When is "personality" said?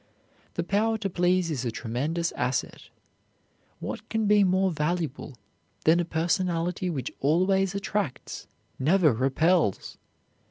6.05-6.89